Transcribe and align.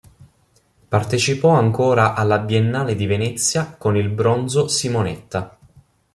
Partecipò 0.89 1.49
ancora 1.49 2.15
alla 2.15 2.39
Biennale 2.39 2.95
di 2.95 3.05
Venezia 3.05 3.75
con 3.77 3.95
il 3.97 4.09
bronzo 4.09 4.67
"Simonetta". 4.67 5.55